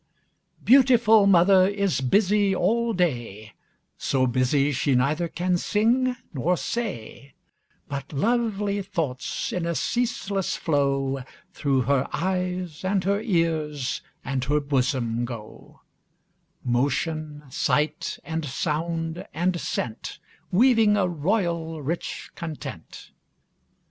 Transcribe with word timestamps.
_Beautiful 0.65 1.27
mother 1.27 1.67
is 1.67 2.01
busy 2.01 2.55
all 2.55 2.91
day, 2.91 3.53
So 3.99 4.25
busy 4.25 4.71
she 4.71 4.95
neither 4.95 5.27
can 5.27 5.57
sing 5.57 6.15
nor 6.33 6.57
say; 6.57 7.35
But 7.87 8.11
lovely 8.11 8.81
thoughts, 8.81 9.53
in 9.53 9.67
a 9.67 9.75
ceaseless 9.75 10.55
flow, 10.55 11.19
Through 11.53 11.81
her 11.81 12.07
eyes, 12.11 12.83
and 12.83 13.03
her 13.03 13.21
ears, 13.21 14.01
and 14.25 14.43
her 14.45 14.59
bosom 14.59 15.23
go 15.23 15.81
Motion, 16.63 17.43
sight, 17.51 18.17
and 18.23 18.43
sound, 18.43 19.27
and 19.35 19.61
scent, 19.61 20.17
Weaving 20.51 20.97
a 20.97 21.07
royal, 21.07 21.83
rich 21.83 22.31
content. 22.33 23.11